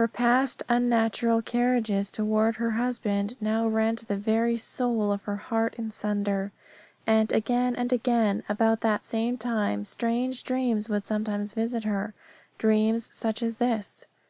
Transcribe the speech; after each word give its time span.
Her 0.00 0.08
past 0.08 0.62
unnatural 0.70 1.42
carriages 1.42 2.10
toward 2.10 2.56
her 2.56 2.70
husband 2.70 3.36
now 3.42 3.68
rent 3.68 4.08
the 4.08 4.16
very 4.16 4.56
caul 4.56 5.12
of 5.12 5.24
her 5.24 5.36
heart 5.36 5.74
in 5.76 5.90
sunder. 5.90 6.50
And, 7.06 7.30
again 7.30 7.76
and 7.76 7.92
again, 7.92 8.42
about 8.48 8.80
that 8.80 9.04
same 9.04 9.36
time 9.36 9.84
strange 9.84 10.42
dreams 10.44 10.88
would 10.88 11.04
sometimes 11.04 11.52
visit 11.52 11.84
her. 11.84 12.14
Dreams 12.56 13.10
such 13.12 13.42
as 13.42 13.58
this. 13.58 14.06